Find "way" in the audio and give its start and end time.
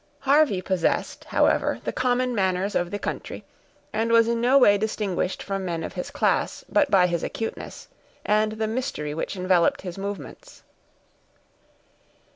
4.57-4.75